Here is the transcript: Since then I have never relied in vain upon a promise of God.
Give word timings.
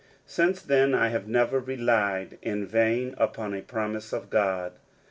Since 0.25 0.63
then 0.63 0.95
I 0.95 1.09
have 1.09 1.27
never 1.27 1.59
relied 1.59 2.39
in 2.41 2.65
vain 2.65 3.13
upon 3.19 3.53
a 3.53 3.61
promise 3.61 4.11
of 4.11 4.31
God. 4.31 4.73